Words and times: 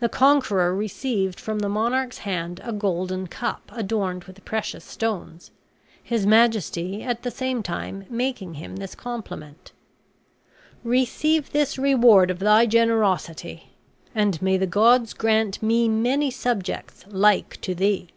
The 0.00 0.08
conqueror 0.10 0.76
received 0.76 1.40
from 1.40 1.60
the 1.60 1.68
monarch's 1.70 2.18
hand 2.28 2.60
a 2.62 2.74
golden 2.74 3.26
cup 3.26 3.72
adorned 3.74 4.24
with 4.24 4.44
precious 4.44 4.84
stones, 4.84 5.50
his 6.02 6.26
majesty 6.26 7.02
at 7.02 7.22
the 7.22 7.30
same 7.30 7.62
time 7.62 8.04
making 8.10 8.52
him 8.56 8.76
this 8.76 8.94
compliment: 8.94 9.72
"Receive 10.84 11.52
this 11.52 11.78
reward 11.78 12.30
of 12.30 12.38
thy 12.40 12.66
generosity, 12.66 13.70
and 14.14 14.42
may 14.42 14.58
the 14.58 14.66
gods 14.66 15.14
grant 15.14 15.62
me 15.62 15.88
many 15.88 16.30
subjects 16.30 17.06
like 17.08 17.58
to 17.62 17.74
thee." 17.74 18.10